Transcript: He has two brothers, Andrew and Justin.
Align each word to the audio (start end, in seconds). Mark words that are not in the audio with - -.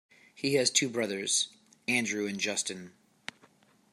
He 0.33 0.55
has 0.55 0.71
two 0.71 0.89
brothers, 0.89 1.49
Andrew 1.87 2.25
and 2.25 2.39
Justin. 2.39 2.93